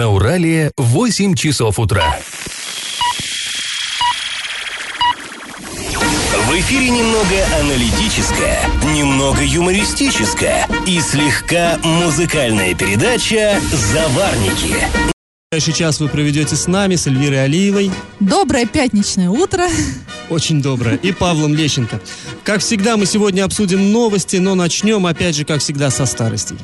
[0.00, 2.18] На Урале 8 часов утра.
[5.74, 8.62] В эфире немного аналитическая,
[8.94, 14.74] немного юмористическая и слегка музыкальная передача «Заварники».
[15.52, 17.90] Следующий час вы проведете с нами, с Эльвирой Алиевой.
[18.20, 19.66] Доброе пятничное утро.
[20.30, 20.96] Очень доброе.
[20.96, 22.00] И Павлом Лещенко.
[22.42, 26.56] Как всегда, мы сегодня обсудим новости, но начнем, опять же, как всегда, со старостей.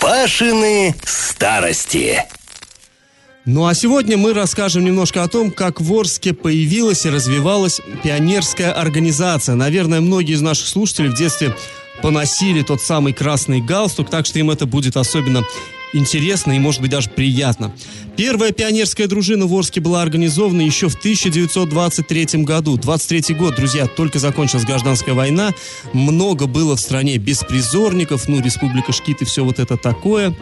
[0.00, 2.24] Пашины старости.
[3.48, 8.72] Ну а сегодня мы расскажем немножко о том, как в Орске появилась и развивалась пионерская
[8.72, 9.54] организация.
[9.54, 11.54] Наверное, многие из наших слушателей в детстве
[12.02, 15.44] поносили тот самый красный галстук, так что им это будет особенно
[15.92, 17.72] интересно и, может быть, даже приятно.
[18.16, 22.76] Первая пионерская дружина в Орске была организована еще в 1923 году.
[22.76, 25.54] 23 год, друзья, только закончилась гражданская война.
[25.92, 30.34] Много было в стране беспризорников, ну, республика Шкит и все вот это такое.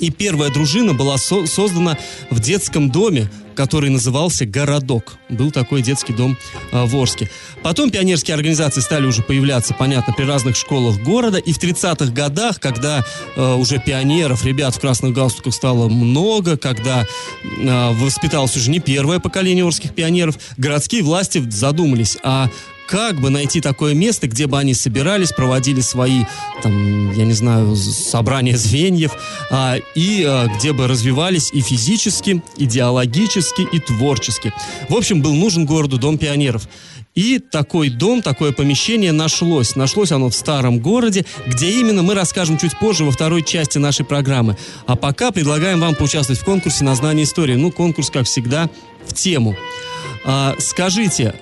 [0.00, 1.96] И первая дружина была со- создана
[2.30, 5.18] в детском доме, который назывался «Городок».
[5.28, 6.38] Был такой детский дом
[6.72, 7.28] э, в Орске.
[7.62, 11.36] Потом пионерские организации стали уже появляться, понятно, при разных школах города.
[11.36, 13.04] И в 30-х годах, когда
[13.36, 17.04] э, уже пионеров, ребят в красных галстуках стало много, когда
[17.42, 22.48] э, воспиталось уже не первое поколение орских пионеров, городские власти задумались, а
[22.90, 26.24] как бы найти такое место, где бы они собирались, проводили свои,
[26.60, 29.12] там, я не знаю, собрания звеньев,
[29.48, 34.52] а, и а, где бы развивались и физически, идеологически, и творчески.
[34.88, 36.68] В общем, был нужен городу Дом пионеров.
[37.14, 39.74] И такой дом, такое помещение нашлось.
[39.74, 44.04] Нашлось оно в старом городе, где именно мы расскажем чуть позже во второй части нашей
[44.04, 44.56] программы.
[44.86, 47.54] А пока предлагаем вам поучаствовать в конкурсе на знание истории.
[47.54, 48.70] Ну, конкурс, как всегда,
[49.06, 49.56] в тему.
[50.24, 51.34] А, скажите,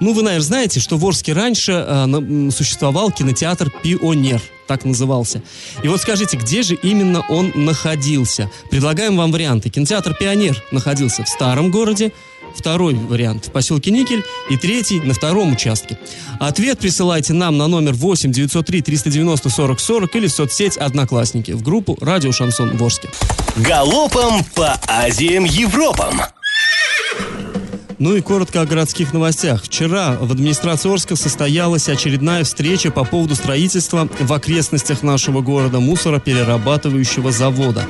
[0.00, 5.42] ну, вы, наверное, знаете, что в Орске раньше э, существовал кинотеатр «Пионер», так назывался.
[5.82, 8.50] И вот скажите, где же именно он находился?
[8.70, 9.70] Предлагаем вам варианты.
[9.70, 12.12] Кинотеатр «Пионер» находился в старом городе,
[12.54, 15.98] второй вариант в поселке Никель и третий на втором участке.
[16.40, 21.62] Ответ присылайте нам на номер 8 903 390 40 40 или в соцсеть «Одноклассники» в
[21.62, 23.08] группу «Радио Шансон Ворске».
[23.56, 26.20] Галопом по Азиям Европам.
[27.98, 29.62] Ну и коротко о городских новостях.
[29.62, 37.30] Вчера в администрации Орска состоялась очередная встреча по поводу строительства в окрестностях нашего города мусороперерабатывающего
[37.30, 37.86] завода.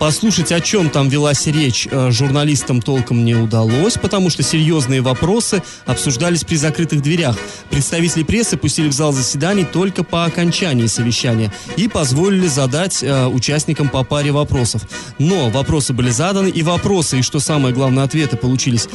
[0.00, 5.62] Послушать, о чем там велась речь, э, журналистам толком не удалось, потому что серьезные вопросы
[5.84, 7.36] обсуждались при закрытых дверях.
[7.68, 13.90] Представители прессы пустили в зал заседаний только по окончании совещания и позволили задать э, участникам
[13.90, 14.80] по паре вопросов.
[15.18, 18.88] Но вопросы были заданы, и вопросы, и что самое главное, ответы получились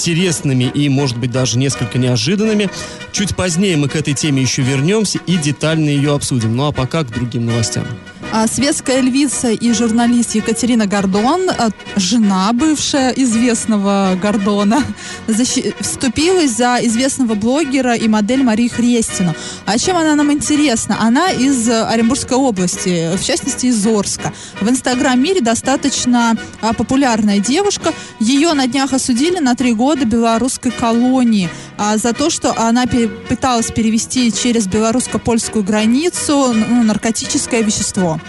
[0.00, 2.70] интересными и, может быть, даже несколько неожиданными.
[3.12, 6.56] Чуть позднее мы к этой теме еще вернемся и детально ее обсудим.
[6.56, 7.84] Ну а пока к другим новостям.
[8.32, 14.84] А, Светская львица и журналист Екатерина Гордон, а, жена бывшая известного Гордона,
[15.26, 19.34] защи- вступилась за известного блогера и модель Марию Хрестину.
[19.66, 20.96] А чем она нам интересна?
[21.00, 24.32] Она из э, Оренбургской области, в частности из Орска.
[24.60, 27.92] В инстаграм-мире достаточно а, популярная девушка.
[28.20, 31.50] Ее на днях осудили на три года белорусской колонии
[31.96, 38.19] за то, что она пыталась перевести через белорусско-польскую границу ну, наркотическое вещество.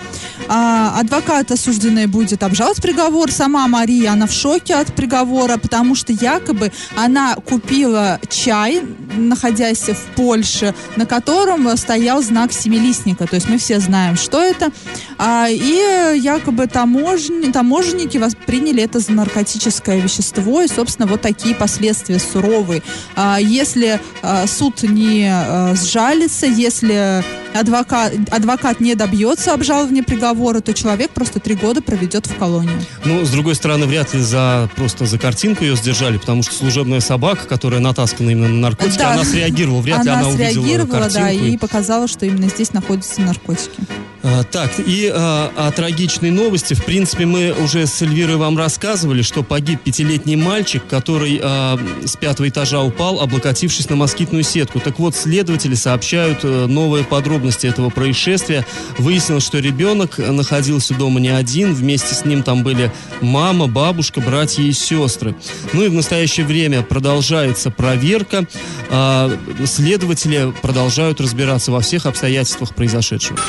[0.48, 3.32] А, адвокат осужденный будет обжаловать приговор.
[3.32, 8.82] Сама Мария, она в шоке от приговора, потому что якобы она купила чай,
[9.16, 13.28] находясь в Польше, на котором стоял знак семилистника.
[13.28, 14.72] То есть мы все знаем, что это.
[15.18, 20.62] А, и якобы таможни, таможенники восприняли это за наркотическое вещество.
[20.62, 22.84] И, собственно, вот такие последствия суровые.
[23.16, 30.74] А, если а, суд не а, сжалится, если адвокат, адвокат не добьется обжалования приговора, то
[30.74, 32.72] человек просто три года проведет в колонии.
[33.06, 37.00] Ну, с другой стороны, вряд ли за просто за картинку ее сдержали, потому что служебная
[37.00, 39.14] собака, которая натаскана именно на наркотики, Да.
[39.14, 39.82] она среагировала.
[39.82, 41.14] Вряд ли она она увидела картинку.
[41.14, 43.80] да, и показала, что именно здесь находятся наркотики.
[44.24, 46.76] А, так, и а, о трагичной новости.
[46.76, 52.16] В принципе, мы уже с Эльвирой вам рассказывали, что погиб пятилетний мальчик, который а, с
[52.18, 54.80] пятого этажа упал, облокотившись на москитную сетку.
[54.80, 58.66] Так вот, следователи сообщают э, новые подробности этого происшествия.
[59.00, 62.92] Выяснилось, что ребенок находился дома не один, вместе с ним там были
[63.22, 65.36] мама, бабушка, братья и сестры.
[65.74, 68.46] Ну и в настоящее время продолжается проверка.
[68.92, 69.32] А,
[69.66, 73.40] следователи продолжают разбираться во всех обстоятельствах произошедшего.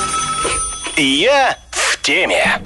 [0.97, 2.61] Я в теме.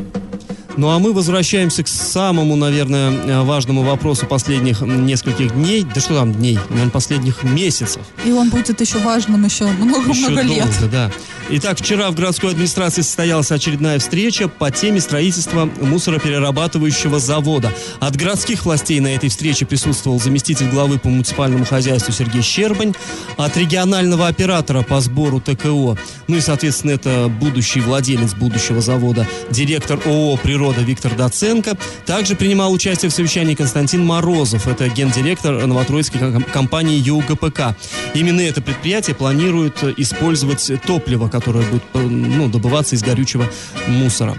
[0.77, 5.87] Ну а мы возвращаемся к самому, наверное, э, важному вопросу последних нескольких дней.
[5.95, 6.59] Да что там дней?
[6.69, 8.03] Наверное, последних месяцев.
[8.27, 10.65] И он будет еще важным еще много-много лет.
[10.65, 11.11] долго, да.
[11.49, 17.73] Итак, вчера в городской администрации состоялась очередная встреча по теме строительства мусороперерабатывающего завода.
[18.01, 22.95] От городских властей на этой встрече присутствовал заместитель главы по муниципальному хозяйству Сергей Щербань,
[23.37, 25.97] от регионального оператора по сбору ТКО,
[26.27, 31.77] ну и, соответственно, это будущий владелец будущего завода, директор ООО «Природа» Виктор Доценко.
[32.05, 37.77] Также принимал участие в совещании Константин Морозов, это гендиректор новотроицкой ком- компании ЮГПК.
[38.15, 43.49] Именно это предприятие планирует использовать топливо, которое будет ну, добываться из горючего
[43.87, 44.39] мусора.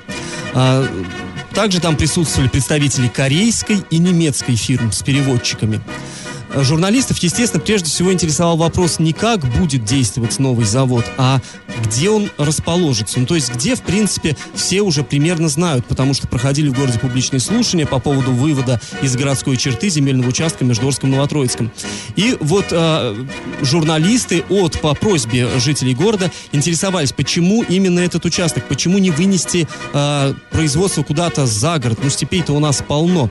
[0.53, 0.85] А,
[1.53, 5.81] Также там присутствовали представители корейской и немецкой фирм с переводчиками.
[6.63, 11.39] Журналистов, естественно, прежде всего интересовал вопрос не как будет действовать новый завод, а
[11.83, 13.19] где он расположится.
[13.19, 16.99] Ну, то есть где, в принципе, все уже примерно знают, потому что проходили в городе
[16.99, 21.71] публичные слушания по поводу вывода из городской черты земельного участка между Орском и Новотроицком.
[22.15, 23.25] И вот э,
[23.61, 30.33] журналисты от, по просьбе жителей города интересовались, почему именно этот участок, почему не вынести э,
[30.51, 33.29] производство куда-то за город, ну степей-то у нас полно.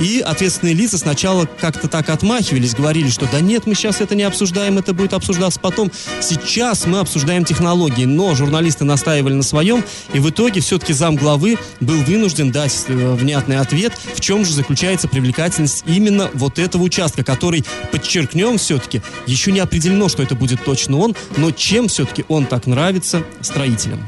[0.00, 4.22] И ответственные лица сначала как-то так отмахивались, говорили, что да нет, мы сейчас это не
[4.22, 5.92] обсуждаем, это будет обсуждаться потом.
[6.20, 11.58] Сейчас мы обсуждаем технологии, но журналисты настаивали на своем, и в итоге все-таки зам главы
[11.80, 17.22] был вынужден дать э, внятный ответ, в чем же заключается привлекательность именно вот этого участка,
[17.22, 22.46] который, подчеркнем все-таки, еще не определено, что это будет точно он, но чем все-таки он
[22.46, 24.00] так нравится строителям.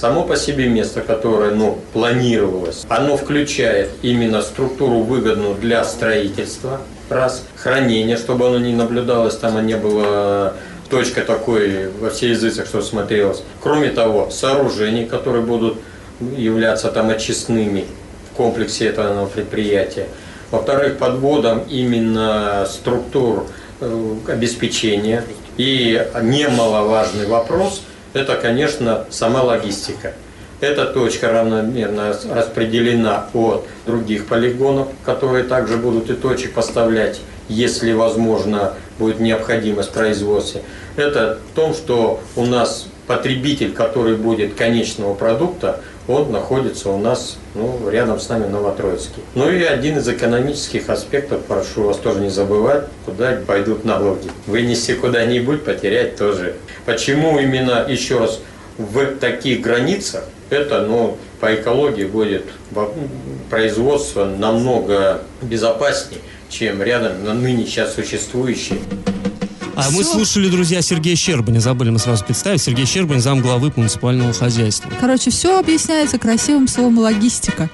[0.00, 6.80] Само по себе место, которое ну, планировалось, оно включает именно структуру выгодную для строительства,
[7.10, 10.54] раз, хранение, чтобы оно не наблюдалось, там не было
[10.88, 13.42] точка такой во всех языцах, что смотрелось.
[13.62, 15.76] Кроме того, сооружений, которые будут
[16.34, 17.84] являться там очистными
[18.32, 20.06] в комплексе этого предприятия.
[20.50, 23.48] Во-вторых, подводом именно структур
[23.82, 25.24] э, обеспечения.
[25.58, 27.82] И немаловажный вопрос–
[28.12, 30.14] это, конечно, сама логистика.
[30.60, 38.74] Эта точка равномерно распределена от других полигонов, которые также будут и точек поставлять, если, возможно,
[38.98, 40.62] будет необходимость в производстве.
[40.96, 45.80] Это в том, что у нас потребитель, который будет конечного продукта,
[46.10, 49.20] он находится у нас ну, рядом с нами в Новотроицке.
[49.34, 54.30] Ну и один из экономических аспектов, прошу вас тоже не забывать, куда пойдут налоги.
[54.46, 56.56] Вынести куда-нибудь, потерять тоже.
[56.86, 58.40] Почему именно, еще раз,
[58.78, 62.92] в таких границах, это, ну, по экологии будет во-
[63.48, 68.78] производство намного безопаснее, чем рядом на ныне сейчас существующие.
[69.76, 70.12] А мы Всё.
[70.14, 71.60] слушали, друзья, Сергея Щербаня.
[71.60, 72.62] Забыли мы сразу представить.
[72.62, 74.90] Сергей Щербань, зам главы муниципального хозяйства.
[75.00, 77.70] Короче, все объясняется красивым словом логистика.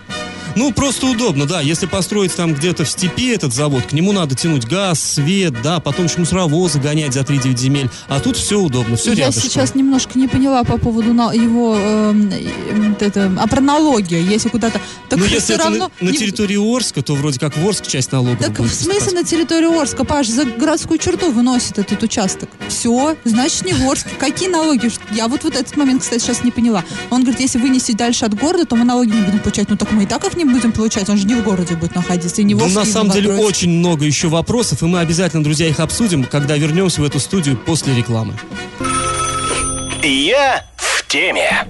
[0.56, 1.60] Ну, просто удобно, да.
[1.60, 5.80] Если построить там где-то в степи этот завод, к нему надо тянуть газ, свет, да,
[5.80, 7.90] потом еще мусоровозы гонять за 3-9 земель.
[8.08, 9.50] А тут все удобно, все Я рядышком.
[9.50, 12.14] сейчас немножко не поняла по поводу на- его э,
[13.00, 14.80] это, а про налоги, если куда-то.
[15.10, 18.10] Так ну, если это равно на, на территории Орска, то вроде как в Орск часть
[18.12, 22.48] налогов Так в смысле на территорию Орска, Паш, за городскую черту выносит этот участок.
[22.68, 24.10] Все, значит не в Орске.
[24.18, 24.90] Какие налоги?
[25.12, 26.82] Я вот, вот этот момент, кстати, сейчас не поняла.
[27.10, 29.68] Он говорит, если вынести дальше от города, то мы налоги не будем получать.
[29.68, 31.94] Ну так мы и так их не будем получать, он же не в городе будет
[31.94, 33.66] находиться, и не в Ну, на самом деле Новотроицке.
[33.66, 37.56] очень много еще вопросов, и мы обязательно, друзья, их обсудим, когда вернемся в эту студию
[37.56, 38.34] после рекламы.
[40.02, 41.66] Я в теме.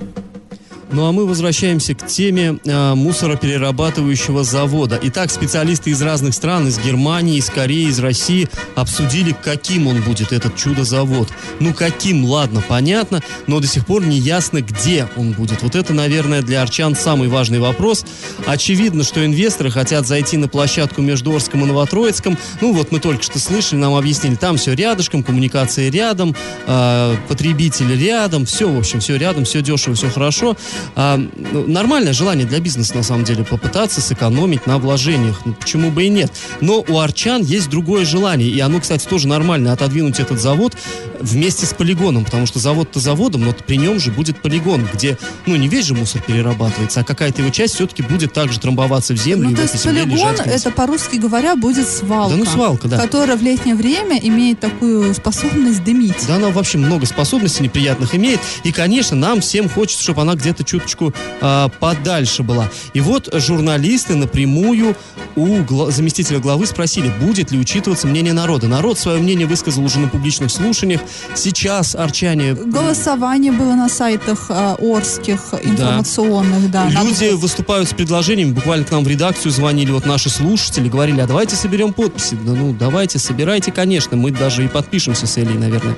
[0.96, 4.98] Ну а мы возвращаемся к теме э, мусороперерабатывающего завода.
[5.02, 10.32] Итак, специалисты из разных стран, из Германии, из Кореи, из России обсудили, каким он будет,
[10.32, 11.28] этот чудо-завод.
[11.60, 15.62] Ну каким, ладно, понятно, но до сих пор не ясно, где он будет.
[15.62, 18.06] Вот это, наверное, для арчан самый важный вопрос.
[18.46, 22.38] Очевидно, что инвесторы хотят зайти на площадку между Орском и Новотроицком.
[22.62, 26.34] Ну вот мы только что слышали, нам объяснили, там все рядышком, коммуникации рядом,
[26.66, 30.56] э, потребители рядом, все, в общем, все рядом, все дешево, все хорошо.
[30.94, 35.42] А, ну, нормальное желание для бизнеса, на самом деле, попытаться сэкономить на вложениях.
[35.44, 36.32] Ну, почему бы и нет?
[36.60, 40.76] Но у арчан есть другое желание, и оно, кстати, тоже нормально, отодвинуть этот завод
[41.20, 45.56] вместе с полигоном, потому что завод-то заводом, но при нем же будет полигон, где, ну,
[45.56, 49.48] не весь же мусор перерабатывается, а какая-то его часть все-таки будет также трамбоваться в землю
[49.48, 52.36] Ну, и то есть полигон, лежать это по-русски говоря, будет свалка.
[52.36, 52.98] Да ну свалка, да.
[52.98, 56.26] Которая в летнее время имеет такую способность дымить.
[56.26, 58.40] Да, она вообще много способностей неприятных имеет.
[58.64, 62.68] И, конечно, нам всем хочется, чтобы она где-то чуточку а, подальше была.
[62.94, 64.96] И вот журналисты напрямую
[65.34, 68.68] у гла- заместителя главы спросили, будет ли учитываться мнение народа.
[68.68, 71.00] Народ свое мнение высказал уже на публичных слушаниях.
[71.34, 72.54] Сейчас арчане...
[72.54, 76.84] Голосование было на сайтах э, Орских информационных, да.
[76.90, 80.88] Надо Люди было- выступают с предложениями, буквально к нам в редакцию звонили вот наши слушатели,
[80.88, 82.36] говорили, а давайте соберем подписи.
[82.44, 85.96] Да ну, давайте, собирайте, конечно, мы даже и подпишемся с Элей, наверное.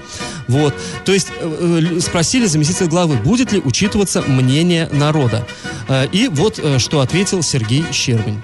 [0.48, 5.46] Вот, то есть э, э, спросили заместителя главы, будет ли учитываться мнение народа.
[5.88, 8.42] Э, И вот э, что ответил Сергей Щербин.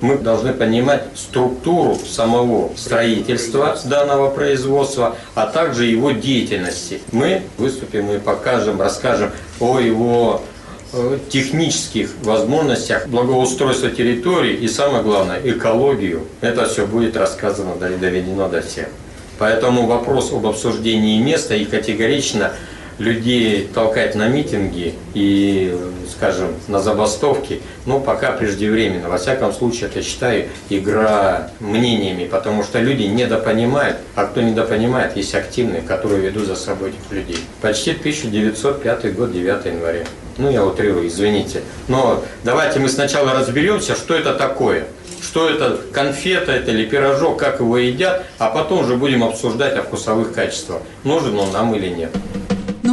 [0.00, 7.00] Мы должны понимать структуру самого строительства данного производства, а также его деятельности.
[7.10, 10.42] Мы выступим и покажем, расскажем о его
[10.92, 16.26] э, технических возможностях благоустройства территории и, самое главное, экологию.
[16.42, 18.88] Это все будет рассказано и доведено до всех.
[19.38, 22.52] Поэтому вопрос об обсуждении места и категорично
[22.98, 25.76] людей толкать на митинги и,
[26.10, 29.08] скажем, на забастовки, ну, пока преждевременно.
[29.08, 35.34] Во всяком случае, это считаю игра мнениями, потому что люди недопонимают, а кто недопонимает, есть
[35.34, 37.38] активные, которые ведут за собой этих людей.
[37.60, 40.04] Почти 1905 год, 9 января.
[40.36, 41.62] Ну, я утрирую, извините.
[41.88, 44.86] Но давайте мы сначала разберемся, что это такое.
[45.22, 49.82] Что это конфета это или пирожок, как его едят, а потом уже будем обсуждать о
[49.82, 52.10] вкусовых качествах, нужен он нам или нет.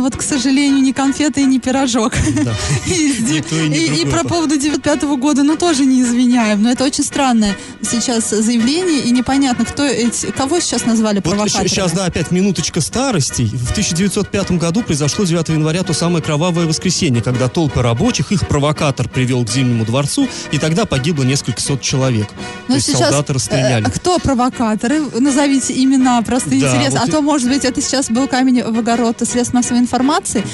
[0.01, 2.13] Ну вот, к сожалению, ни конфеты и ни пирожок.
[2.88, 6.63] И, то про поводу 95 года, ну тоже не извиняем.
[6.63, 11.67] Но это очень странное сейчас заявление, и непонятно, кто эти, кого сейчас назвали Вот провокаторами.
[11.67, 13.46] сейчас, да, опять минуточка старостей.
[13.46, 19.08] В 1905 году произошло 9 января то самое кровавое воскресенье, когда толпы рабочих, их провокатор
[19.08, 22.27] привел к Зимнему дворцу, и тогда погибло несколько сот человек.
[22.29, 22.34] то
[22.70, 23.88] Но Ну, сейчас, солдаты расстреляли.
[23.88, 25.00] э, кто провокаторы?
[25.20, 26.89] Назовите имена, просто Да, интересно.
[26.91, 29.90] вот а и- то, может быть, это сейчас был камень в огород средств массовой информации.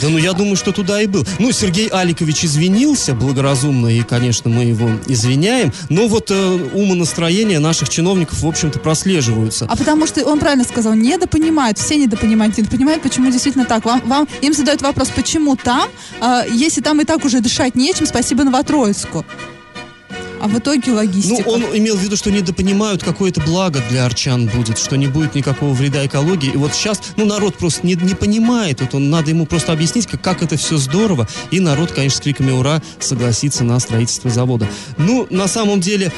[0.01, 1.25] Да ну я думаю, что туда и был.
[1.39, 5.71] Ну, Сергей Аликович извинился благоразумно, и, конечно, мы его извиняем.
[5.89, 9.65] Но вот э, умонастроения наших чиновников, в общем-то, прослеживаются.
[9.69, 13.85] А потому что он правильно сказал, недопонимают, все недопонимают, недопонимают, почему действительно так.
[13.85, 15.89] Вам, вам им задают вопрос, почему там,
[16.19, 19.25] а, если там и так уже дышать нечем, спасибо Новотроицку.
[20.39, 21.47] А в итоге Ну, логистика.
[21.47, 25.35] он имел в виду, что недопонимают, какое это благо для арчан будет, что не будет
[25.35, 26.51] никакого вреда экологии.
[26.51, 30.07] И вот сейчас, ну, народ просто не, не понимает, вот он, надо ему просто объяснить,
[30.07, 34.67] как, как это все здорово, и народ, конечно, с криками «Ура!» согласится на строительство завода.
[34.97, 36.11] Ну, на самом деле,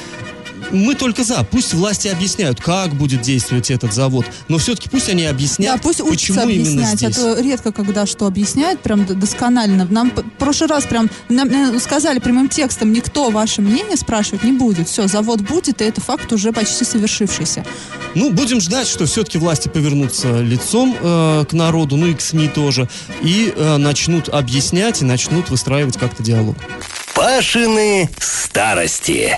[0.71, 1.43] мы только за.
[1.43, 6.03] Пусть власти объясняют, как будет действовать этот завод, но все-таки пусть они объяснят, Да, пусть
[6.03, 7.17] почему именно здесь.
[7.17, 9.87] А то редко, когда что объясняют, прям досконально.
[9.89, 14.51] Нам в прошлый раз прям нам, э, сказали прямым текстом, никто ваше мнение спрашивать не
[14.51, 14.87] будет.
[14.89, 17.65] Все, завод будет, и это факт уже почти совершившийся.
[18.15, 22.49] Ну, будем ждать, что все-таки власти повернутся лицом э, к народу, ну и к СМИ
[22.49, 22.89] тоже,
[23.21, 26.55] и э, начнут объяснять, и начнут выстраивать как-то диалог.
[27.13, 29.37] Пашины старости.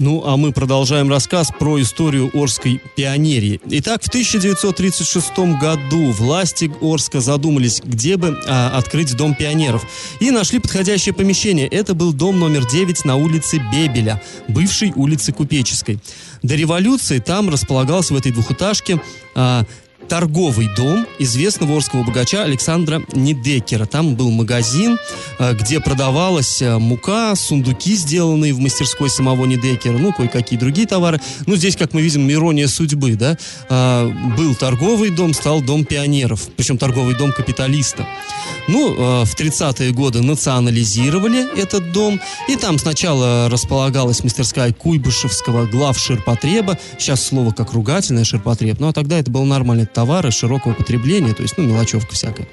[0.00, 3.60] Ну, а мы продолжаем рассказ про историю Орской пионерии.
[3.66, 9.86] Итак, в 1936 году власти Орска задумались, где бы а, открыть Дом пионеров.
[10.18, 11.68] И нашли подходящее помещение.
[11.68, 15.98] Это был дом номер 9 на улице Бебеля, бывшей улице Купеческой.
[16.42, 19.02] До революции там располагался в этой двухэтажке
[19.34, 19.66] а,
[20.10, 23.86] торговый дом известного орского богача Александра Недекера.
[23.86, 24.98] Там был магазин,
[25.38, 31.20] э, где продавалась э, мука, сундуки, сделанные в мастерской самого Недекера, ну, кое-какие другие товары.
[31.46, 33.38] Ну, здесь, как мы видим, ирония судьбы, да.
[33.68, 38.04] А, Был торговый дом, стал дом пионеров, причем торговый дом капиталиста.
[38.66, 45.96] Ну, э, в 30-е годы национализировали этот дом, и там сначала располагалась мастерская Куйбышевского глав
[45.96, 51.34] ширпотреба, сейчас слово как ругательное ширпотреб, ну а тогда это был нормальный товар широкого потребления,
[51.34, 52.48] то есть, ну, мелочевка всякая.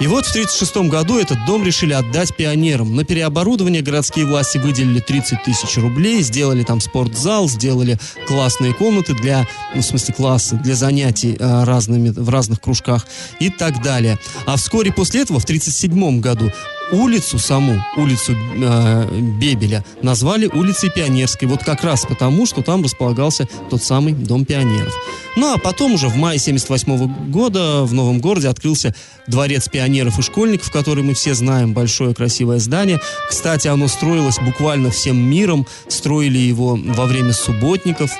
[0.00, 2.96] И вот в 1936 году этот дом решили отдать пионерам.
[2.96, 9.46] На переоборудование городские власти выделили 30 тысяч рублей, сделали там спортзал, сделали классные комнаты для,
[9.72, 13.06] ну, в смысле классы, для занятий э, разными, в разных кружках
[13.38, 14.18] и так далее.
[14.46, 16.50] А вскоре после этого, в 1937 году,
[16.92, 21.48] улицу саму, улицу э, Бебеля, назвали улицей Пионерской.
[21.48, 24.94] Вот как раз потому, что там располагался тот самый Дом пионеров.
[25.36, 28.94] Ну, а потом уже в мае 78 года в Новом городе открылся
[29.26, 33.00] Дворец пионеров и школьников, который мы все знаем, большое красивое здание.
[33.28, 38.10] Кстати, оно строилось буквально всем миром, строили его во время субботников.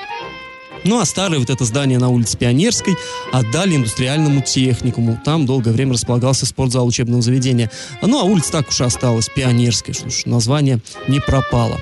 [0.85, 2.95] Ну, а старое вот это здание на улице Пионерской
[3.33, 5.19] отдали индустриальному техникуму.
[5.25, 7.71] Там долгое время располагался спортзал учебного заведения.
[8.03, 11.79] Ну, а улица так уж и осталась, Пионерская, что ж, название не пропало.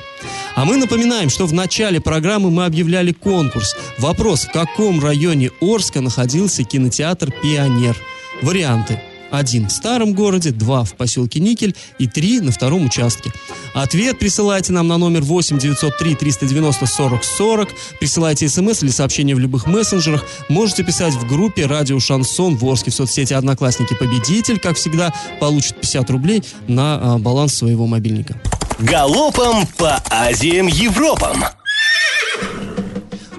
[0.55, 3.75] А мы напоминаем, что в начале программы мы объявляли конкурс.
[3.97, 7.97] Вопрос, в каком районе Орска находился кинотеатр «Пионер».
[8.41, 8.99] Варианты.
[9.33, 13.33] Один в старом городе, два в поселке Никель и три на втором участке.
[13.73, 17.69] Ответ присылайте нам на номер 8 903 390 40 40.
[17.99, 20.23] Присылайте смс или сообщение в любых мессенджерах.
[20.49, 23.95] Можете писать в группе «Радио Шансон» в Орске в соцсети «Одноклассники».
[23.95, 28.39] Победитель, как всегда, получит 50 рублей на а, баланс своего мобильника.
[28.77, 31.43] Галопом по Азиям Европам.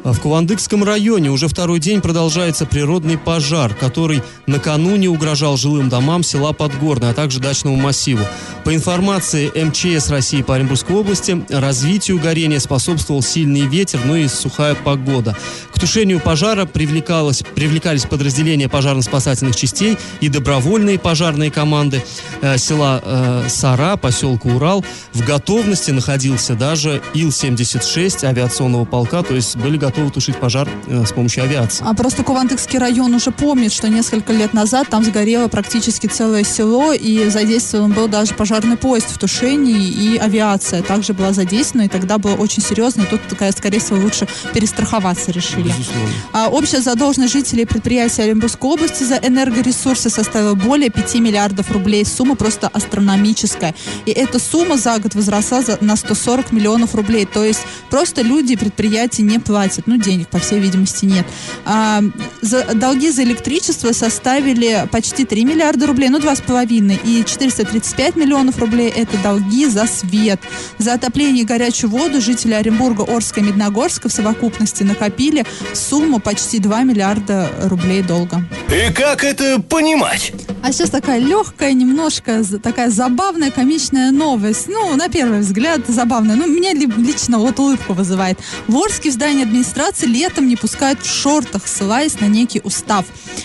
[0.05, 6.23] А В Кувандыкском районе уже второй день продолжается природный пожар, который накануне угрожал жилым домам
[6.23, 8.23] села Подгорное, а также дачному массиву.
[8.65, 14.75] По информации МЧС России по Оренбургской области, развитию горения способствовал сильный ветер, ну и сухая
[14.75, 15.35] погода.
[15.73, 22.05] К тушению пожара привлекалось, привлекались подразделения пожарно-спасательных частей и добровольные пожарные команды
[22.43, 24.85] э, села э, Сара, поселка Урал.
[25.15, 31.13] В готовности находился даже Ил-76 авиационного полка, то есть были готовы тушить пожар э, с
[31.13, 31.85] помощью авиации.
[31.87, 36.93] А просто Кувандыкский район уже помнит, что несколько лет назад там сгорело практически целое село,
[36.93, 42.19] и задействован был даже пожарный поезд в тушении, и авиация также была задействована, и тогда
[42.19, 45.69] было очень серьезно, и тут, такая, скорее всего, лучше перестраховаться решили.
[45.69, 46.11] Безусловно.
[46.33, 52.05] А общая задолженность жителей предприятия Оренбургской области за энергоресурсы составила более 5 миллиардов рублей.
[52.05, 53.75] Сумма просто астрономическая.
[54.07, 57.27] И эта сумма за год возросла на 140 миллионов рублей.
[57.27, 57.61] То есть
[57.91, 59.84] просто люди и предприятия не платят.
[59.87, 61.27] Ну, денег, по всей видимости, нет.
[61.65, 62.03] А,
[62.41, 66.99] за- долги за электричество составили почти 3 миллиарда рублей, ну, 2,5.
[67.05, 70.41] И 435 миллионов рублей– это долги за свет.
[70.79, 76.59] За отопление и горячую воду жители Оренбурга, Орска и Медногорска в совокупности накопили сумму почти
[76.61, 78.43] 2 миллиарда рублей долга.
[78.69, 80.33] И как это понимать?
[80.63, 84.67] А сейчас такая легкая, немножко такая забавная, комичная новость.
[84.69, 86.37] Ну, на первый взгляд, забавная.
[86.37, 88.39] Ну, меня ли- лично вот улыбку вызывает.
[88.67, 89.74] В Орске в здании администрации
[90.07, 93.05] летом не пускают в шортах, ссылаясь на некий устав.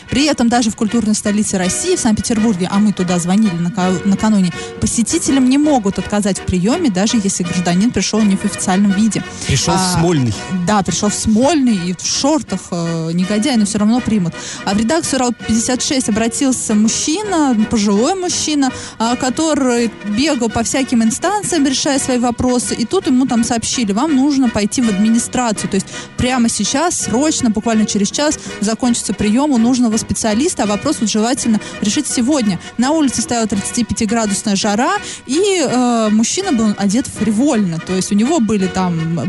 [0.09, 4.51] При этом даже в культурной столице России, в Санкт-Петербурге, а мы туда звонили нака- накануне,
[4.81, 9.23] посетителям не могут отказать в приеме, даже если гражданин пришел не в официальном виде.
[9.47, 10.33] Пришел А, Смольный.
[10.67, 14.33] Да, пришел в Смольный и в шортах, э, негодяй, но все равно примут.
[14.65, 21.99] А в редакцию РАУ-56 обратился мужчина, пожилой мужчина, а, который бегал по всяким инстанциям, решая
[21.99, 25.87] свои вопросы, и тут ему там сообщили, вам нужно пойти в администрацию, то есть
[26.19, 31.61] прямо сейчас, срочно, буквально через час закончится прием у нужного специалиста, а вопрос вот желательно
[31.79, 32.59] решить сегодня.
[32.77, 38.41] На улице стояла 35-градусная жара, и э, мужчина был одет фривольно, то есть у него
[38.41, 39.19] были там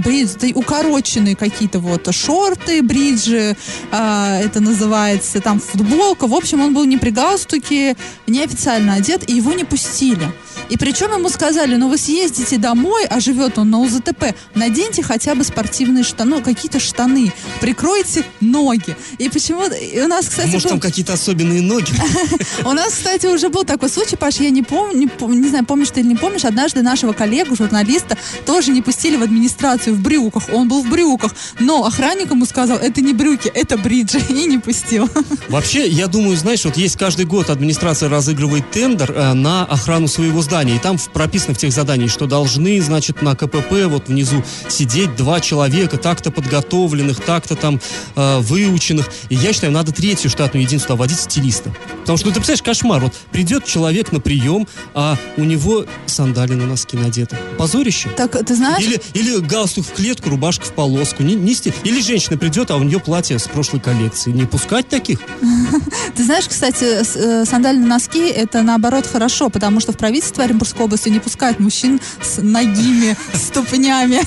[0.55, 3.57] укороченные какие-то вот шорты, бриджи,
[3.93, 6.27] а, это называется, там футболка.
[6.27, 10.29] В общем, он был не при галстуке, неофициально одет, и его не пустили.
[10.71, 15.35] И причем ему сказали, ну вы съездите домой, а живет он на УЗТП, наденьте хотя
[15.35, 18.97] бы спортивные штаны, ну, какие-то штаны, прикройте ноги.
[19.19, 21.93] И почему и у нас, кстати, Может, был- там какие-то особенные ноги?
[22.65, 26.01] у нас, кстати, уже был такой случай, Паш, я не помню, не, знаю, помнишь ты
[26.01, 30.45] или не помнишь, однажды нашего коллегу, журналиста, тоже не пустили в администрацию в брюках.
[30.53, 34.59] Он был в брюках, но охранник ему сказал, это не брюки, это бриджи, и не
[34.59, 35.09] пустил.
[35.49, 40.43] Вообще, я думаю, знаешь, вот есть каждый год администрация разыгрывает тендер э, на охрану своего
[40.43, 40.60] здания.
[40.69, 45.41] И там прописано в тех заданиях, что должны, значит, на КПП вот внизу сидеть два
[45.41, 47.81] человека, так-то подготовленных, так-то там
[48.17, 49.09] э, выученных.
[49.29, 51.73] И я считаю, надо третью штатную единицу туда вводить стилиста.
[52.01, 53.01] Потому что, ну, ты представляешь, кошмар.
[53.01, 57.37] Вот придет человек на прием, а у него сандали на носки надеты.
[57.59, 58.09] Позорище.
[58.17, 61.23] Так, ты знаешь, Или, или галстук в клетку, рубашка в полоску.
[61.23, 64.31] Не, не сти- Или женщина придет, а у нее платье с прошлой коллекции.
[64.31, 65.21] Не пускать таких?
[66.17, 71.09] ты знаешь, кстати, э, сандальные носки это наоборот хорошо, потому что в правительстве Оренбургской области
[71.09, 74.21] не пускают мужчин с ногими ступнями.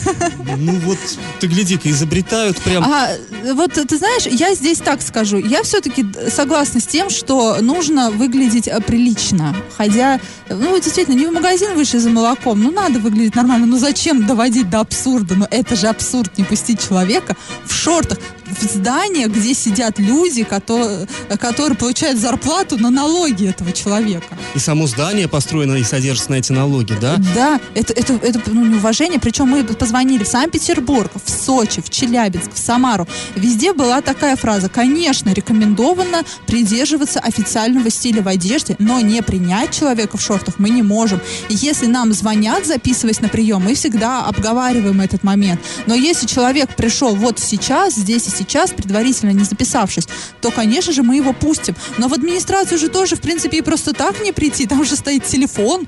[0.57, 0.97] Ну вот,
[1.39, 2.83] ты гляди-ка, изобретают прям...
[2.83, 3.09] А,
[3.53, 5.37] вот ты знаешь, я здесь так скажу.
[5.37, 9.55] Я все-таки согласна с тем, что нужно выглядеть э, прилично.
[9.77, 13.65] Ходя, ну, действительно, не в магазин вышли за молоком, ну, надо выглядеть нормально.
[13.65, 15.35] Ну, зачем доводить до абсурда?
[15.35, 21.07] Ну, это же абсурд, не пустить человека в шортах в здание, где сидят люди, которые,
[21.39, 24.37] которые получают зарплату на налоги этого человека.
[24.55, 27.17] И само здание построено и содержится на эти налоги, да?
[27.35, 29.19] Да, это, это, это ну, неуважение.
[29.19, 33.07] Причем мы позвонили в Санкт-Петербург, в Сочи, в Челябинск, в Самару.
[33.35, 34.69] Везде была такая фраза.
[34.69, 40.81] Конечно, рекомендовано придерживаться официального стиля в одежде, но не принять человека в шортах мы не
[40.81, 41.19] можем.
[41.49, 45.61] И если нам звонят, записываясь на прием, мы всегда обговариваем этот момент.
[45.85, 50.07] Но если человек пришел вот сейчас, здесь сейчас, предварительно не записавшись,
[50.41, 51.75] то, конечно же, мы его пустим.
[51.97, 54.65] Но в администрацию же тоже, в принципе, и просто так не прийти.
[54.65, 55.87] Там же стоит телефон.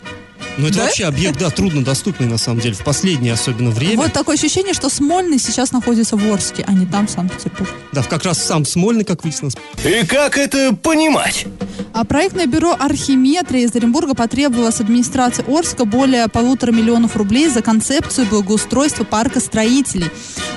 [0.58, 0.84] Ну это Да?
[0.86, 3.98] вообще объект, да, труднодоступный на самом деле, в последнее особенно время.
[3.98, 7.74] Вот такое ощущение, что Смольный сейчас находится в Орске, а не там, в Санкт-Петербурге.
[7.92, 9.56] Да, как раз сам Смольный, как выяснилось.
[9.84, 11.46] И как это понимать?
[11.96, 17.62] А проектное бюро «Архиметрия» из Оренбурга потребовало с администрации Орска более полутора миллионов рублей за
[17.62, 20.08] концепцию благоустройства парка строителей.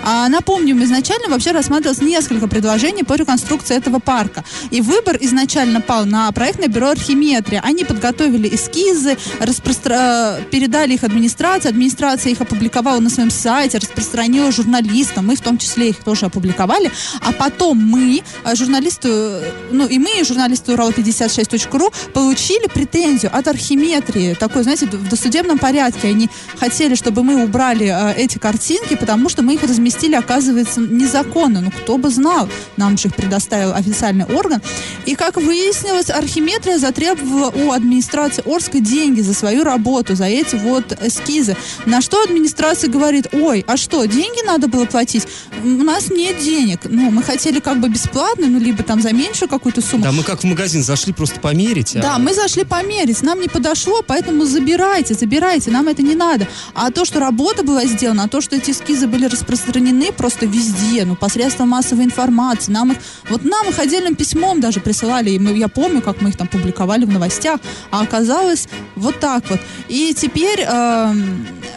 [0.04, 4.42] А, напомним, изначально вообще рассматривалось несколько предложений по реконструкции этого парка.
[4.72, 7.60] И выбор изначально пал на проектное бюро «Архиметрия».
[7.64, 10.40] Они подготовили эскизы, распростра...
[10.50, 15.90] передали их администрации, администрация их опубликовала на своем сайте, распространила журналистам, мы в том числе
[15.90, 16.90] их тоже опубликовали.
[17.20, 20.74] А потом мы, а, журналисты, ну и мы, журналисты
[21.28, 26.08] Урала56.ру, получили претензию от архиметрии, такой, знаете, в досудебном порядке.
[26.08, 31.60] Они хотели, чтобы мы убрали э, эти картинки, потому что мы их разместили, оказывается, незаконно.
[31.60, 34.60] Ну, кто бы знал, нам же их предоставил официальный орган.
[35.06, 40.92] И, как выяснилось, архиметрия затребовала у администрации Орска деньги за свою работу, за эти вот
[41.00, 41.56] эскизы.
[41.86, 45.26] На что администрация говорит, ой, а что, деньги надо было платить?
[45.62, 46.80] У нас нет денег.
[46.84, 50.04] Ну, мы хотели как бы бесплатно, ну, либо там за меньшую какую-то сумму.
[50.04, 51.94] Да, мы как в магазин зашли просто померить.
[51.96, 56.46] а- Да, мы зашли померить, нам не подошло, поэтому забирайте, забирайте, нам это не надо.
[56.74, 61.04] А то, что работа была сделана, а то, что эти эскизы были распространены просто везде,
[61.04, 65.56] ну, посредством массовой информации, нам их, вот нам их отдельным письмом даже присылали, и мы,
[65.58, 69.60] я помню, как мы их там публиковали в новостях, а оказалось вот так вот.
[69.88, 71.14] И теперь э,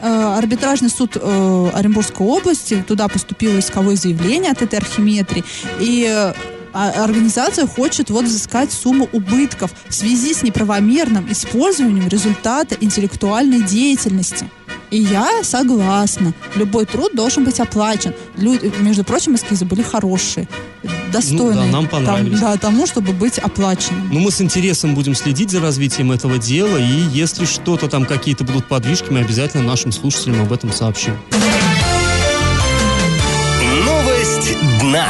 [0.02, 5.44] э, арбитражный суд э, Оренбургской области, туда поступило исковое заявление от этой архиметрии,
[5.80, 6.36] и э, а-
[6.74, 14.50] организация хочет вот взыскать сумму убытков в связи с неправомерным использованием результата интеллектуальной деятельности.
[14.90, 16.34] И я согласна.
[16.56, 18.14] Любой труд должен быть оплачен.
[18.36, 20.50] Лю- между прочим, эскизы были хорошие,
[21.14, 21.66] достойные.
[21.68, 22.40] Ну нам там- понравились.
[22.40, 24.10] да, тому, чтобы быть оплаченным.
[24.12, 28.44] Ну, мы с интересом будем следить за развитием этого дела, и если что-то там, какие-то
[28.44, 31.18] будут подвижки, мы обязательно нашим слушателям об этом сообщим.
[33.86, 35.10] Новость дна.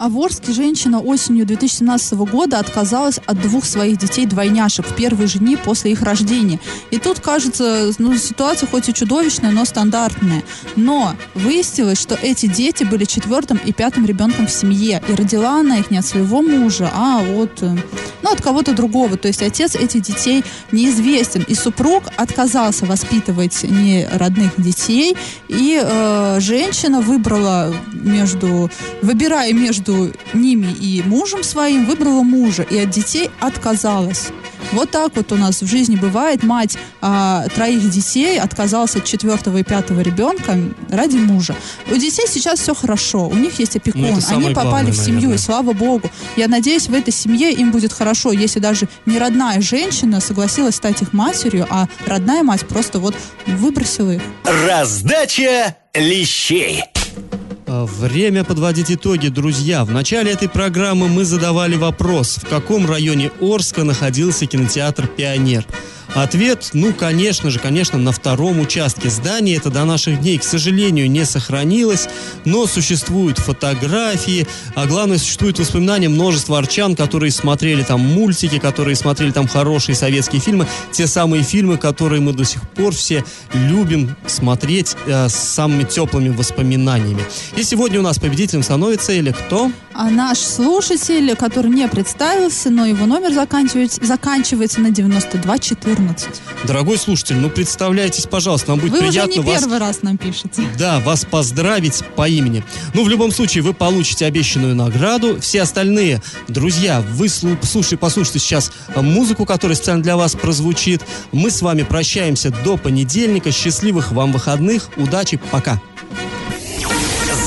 [0.00, 5.40] А в Орске женщина осенью 2017 года отказалась от двух своих детей-двойняшек в первые же
[5.40, 6.58] дни после их рождения.
[6.90, 10.42] И тут, кажется, ну, ситуация хоть и чудовищная, но стандартная.
[10.74, 15.02] Но выяснилось, что эти дети были четвертым и пятым ребенком в семье.
[15.06, 17.76] И родила она их не от своего мужа, а от, э,
[18.22, 19.18] ну, от кого-то другого.
[19.18, 21.42] То есть отец этих детей неизвестен.
[21.42, 25.14] И супруг отказался воспитывать не родных детей.
[25.48, 28.70] И э, женщина выбрала между,
[29.02, 29.89] выбирая между
[30.34, 34.28] ними и мужем своим, выбрала мужа и от детей отказалась.
[34.72, 36.42] Вот так вот у нас в жизни бывает.
[36.42, 40.58] Мать а, троих детей отказалась от четвертого и пятого ребенка
[40.90, 41.56] ради мужа.
[41.90, 45.14] У детей сейчас все хорошо, у них есть опекун, Ну, они попали главное, в семью,
[45.14, 45.36] наверное.
[45.36, 46.10] и слава богу.
[46.36, 51.02] Я надеюсь, в этой семье им будет хорошо, если даже не родная женщина согласилась стать
[51.02, 54.22] их матерью, а родная мать просто вот выбросила их.
[54.44, 56.84] Раздача лещей.
[57.72, 59.84] А, Время подводить итоги, друзья.
[59.84, 65.64] В начале этой программы мы задавали вопрос, в каком районе Орска находился кинотеатр «Пионер».
[66.14, 69.56] Ответ, ну, конечно же, конечно, на втором участке здания.
[69.56, 72.08] Это до наших дней, к сожалению, не сохранилось,
[72.44, 79.30] но существуют фотографии, а главное, существуют воспоминания множества арчан, которые смотрели там мультики, которые смотрели
[79.30, 84.96] там хорошие советские фильмы, те самые фильмы, которые мы до сих пор все любим смотреть
[85.06, 87.22] э, с самыми теплыми воспоминаниями.
[87.56, 89.70] И сегодня у нас победителем становится или кто?
[89.92, 95.99] А наш слушатель, который не представился, но его номер заканчивается, заканчивается на 9214.
[96.64, 100.18] Дорогой слушатель, ну представляйтесь, пожалуйста, нам будет Вы уже приятно не вас первый раз нам
[100.18, 100.62] пишете.
[100.78, 102.64] Да, вас поздравить по имени.
[102.94, 105.40] Ну, в любом случае, вы получите обещанную награду.
[105.40, 111.02] Все остальные, друзья, вы слу- слушай, послушайте сейчас музыку, которая специально для вас прозвучит.
[111.32, 113.50] Мы с вами прощаемся до понедельника.
[113.52, 114.88] Счастливых вам выходных.
[114.96, 115.80] Удачи, пока.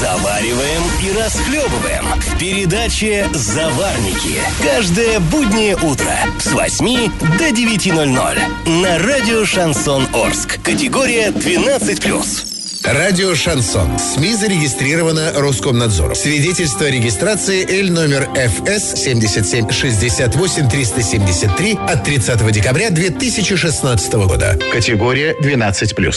[0.04, 4.38] Завариваем и расхлебываем в передаче «Заварники».
[4.62, 10.62] Каждое буднее утро с 8 до 9.00 на радио «Шансон Орск».
[10.62, 12.54] Категория 12+.
[12.84, 13.98] Радио «Шансон».
[13.98, 16.16] СМИ зарегистрировано Роскомнадзором.
[16.16, 24.60] Свидетельство о регистрации Л номер ФС 77 68 373 от 30 декабря 2016 года.
[24.74, 26.14] Категория 12+.